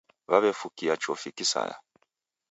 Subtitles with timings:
[0.29, 1.75] W'aw'efukia chofi kisaya